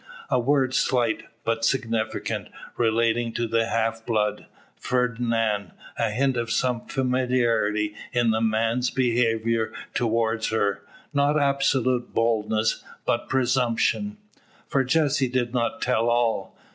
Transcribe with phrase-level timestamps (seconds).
[0.31, 6.87] A word slight but significant, relating to the half blood, Fernand; a hint of some
[6.87, 10.81] familiarity in the man's behaviour towards her,
[11.13, 14.17] not absolute boldness, but presumption:
[14.65, 16.57] for Jessie did not tell all.